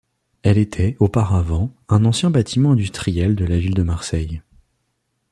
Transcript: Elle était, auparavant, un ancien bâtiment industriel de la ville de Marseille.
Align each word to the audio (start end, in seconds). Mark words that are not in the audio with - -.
Elle 0.41 0.57
était, 0.57 0.97
auparavant, 0.99 1.75
un 1.87 2.05
ancien 2.05 2.31
bâtiment 2.31 2.71
industriel 2.71 3.35
de 3.35 3.45
la 3.45 3.59
ville 3.59 3.75
de 3.75 3.83
Marseille. 3.83 4.41